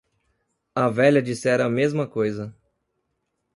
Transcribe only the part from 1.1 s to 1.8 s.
dissera a